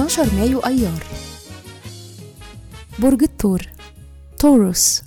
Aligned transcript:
12 0.00 0.34
مايو 0.34 0.60
أيار. 0.60 1.04
برج 2.98 3.22
الثور 3.22 3.62
توروس 4.38 5.02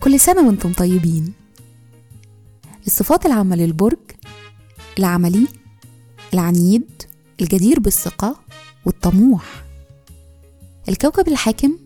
كل 0.00 0.20
سنة 0.20 0.46
وأنتم 0.46 0.72
طيبين. 0.72 1.32
الصفات 2.86 3.26
العامة 3.26 3.56
للبرج 3.56 3.98
العملي 4.98 5.48
العنيد 6.34 7.02
الجدير 7.40 7.80
بالثقة 7.80 8.36
والطموح. 8.84 9.64
الكوكب 10.88 11.28
الحاكم 11.28 11.78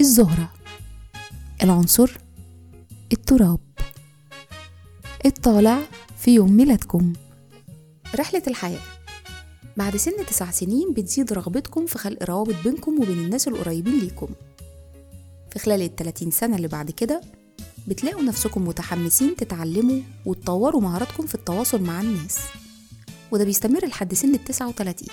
الزهرة. 0.00 0.52
العنصر 1.62 2.10
التراب. 3.12 3.60
الطالع 5.26 5.78
في 6.18 6.34
يوم 6.34 6.52
ميلادكم. 6.52 7.12
رحلة 8.14 8.42
الحياة. 8.46 9.01
بعد 9.76 9.96
سن 9.96 10.26
تسع 10.26 10.50
سنين 10.50 10.92
بتزيد 10.92 11.32
رغبتكم 11.32 11.86
في 11.86 11.98
خلق 11.98 12.22
روابط 12.22 12.54
بينكم 12.64 13.02
وبين 13.02 13.18
الناس 13.18 13.48
القريبين 13.48 13.98
ليكم. 13.98 14.28
في 15.52 15.58
خلال 15.58 15.82
التلاتين 15.82 16.30
سنة 16.30 16.56
اللي 16.56 16.68
بعد 16.68 16.90
كده 16.90 17.20
بتلاقوا 17.88 18.22
نفسكم 18.22 18.68
متحمسين 18.68 19.36
تتعلموا 19.36 20.00
وتطوروا 20.26 20.80
مهاراتكم 20.80 21.26
في 21.26 21.34
التواصل 21.34 21.82
مع 21.82 22.00
الناس. 22.00 22.38
وده 23.30 23.44
بيستمر 23.44 23.86
لحد 23.86 24.14
سن 24.14 24.34
التسعة 24.34 24.68
وتلاتين. 24.68 25.08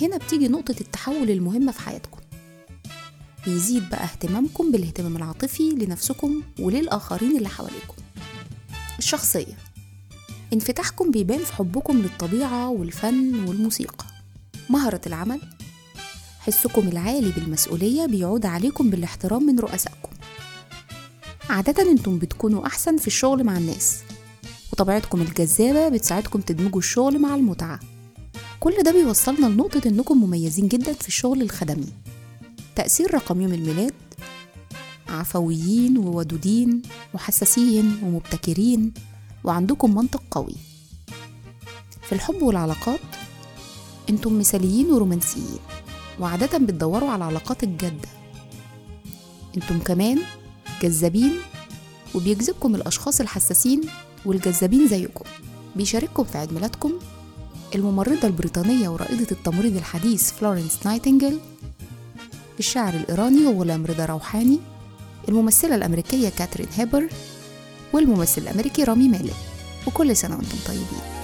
هنا 0.00 0.16
بتيجي 0.16 0.48
نقطة 0.48 0.74
التحول 0.80 1.30
المهمة 1.30 1.72
في 1.72 1.80
حياتكم. 1.80 2.18
بيزيد 3.46 3.90
بقى 3.90 4.04
اهتمامكم 4.04 4.72
بالإهتمام 4.72 5.16
العاطفي 5.16 5.70
لنفسكم 5.70 6.42
وللآخرين 6.60 7.36
اللي 7.36 7.48
حواليكم. 7.48 7.94
الشخصية. 8.98 9.56
انفتاحكم 10.52 11.10
بيبان 11.10 11.38
في 11.38 11.52
حبكم 11.52 11.98
للطبيعة 11.98 12.70
والفن 12.70 13.48
والموسيقى. 13.48 14.04
مهرة 14.70 15.00
العمل. 15.06 15.40
حسكم 16.40 16.88
العالي 16.88 17.30
بالمسؤولية 17.30 18.06
بيعود 18.06 18.46
عليكم 18.46 18.90
بالاحترام 18.90 19.42
من 19.42 19.58
رؤسائكم. 19.58 20.08
عادة 21.50 21.90
أنتم 21.90 22.18
بتكونوا 22.18 22.66
أحسن 22.66 22.96
في 22.96 23.06
الشغل 23.06 23.44
مع 23.44 23.56
الناس 23.56 23.98
وطبيعتكم 24.72 25.22
الجذابة 25.22 25.88
بتساعدكم 25.88 26.40
تدمجوا 26.40 26.78
الشغل 26.78 27.18
مع 27.18 27.34
المتعة. 27.34 27.80
كل 28.60 28.74
ده 28.84 28.92
بيوصلنا 28.92 29.46
لنقطة 29.46 29.88
إنكم 29.88 30.24
مميزين 30.24 30.68
جدا 30.68 30.92
في 30.92 31.08
الشغل 31.08 31.42
الخدمي. 31.42 31.88
تأثير 32.76 33.14
رقم 33.14 33.40
يوم 33.40 33.52
الميلاد. 33.52 33.94
عفويين 35.08 35.98
وودودين 35.98 36.82
وحساسين 37.14 38.00
ومبتكرين. 38.02 38.92
وعندكم 39.44 39.94
منطق 39.94 40.22
قوي. 40.30 40.54
في 42.02 42.12
الحب 42.12 42.42
والعلاقات 42.42 43.00
أنتم 44.10 44.38
مثاليين 44.38 44.90
ورومانسيين 44.92 45.58
وعادة 46.20 46.58
بتدوروا 46.58 47.10
على 47.10 47.16
العلاقات 47.16 47.62
الجادة. 47.64 48.08
أنتم 49.56 49.78
كمان 49.78 50.18
جذابين 50.82 51.32
وبيجذبكم 52.14 52.74
الأشخاص 52.74 53.20
الحساسين 53.20 53.80
والجذابين 54.26 54.88
زيكم. 54.88 55.24
بيشارككم 55.76 56.24
في 56.24 56.38
عيد 56.38 56.52
ميلادكم 56.52 56.92
الممرضة 57.74 58.28
البريطانية 58.28 58.88
ورائدة 58.88 59.26
التمريض 59.32 59.76
الحديث 59.76 60.32
فلورنس 60.32 60.78
نايتنجل 60.86 61.38
الشاعر 62.58 62.94
الإيراني 62.94 63.46
وغلام 63.46 63.86
رضا 63.86 64.04
روحاني 64.04 64.58
الممثلة 65.28 65.74
الأمريكية 65.74 66.28
كاترين 66.28 66.68
هيبر 66.76 67.08
والممثل 67.92 68.42
الأمريكي 68.42 68.84
رامي 68.84 69.08
مالك. 69.08 69.36
وكل 69.86 70.16
سنة 70.16 70.36
وأنتم 70.36 70.58
طيبين. 70.66 71.21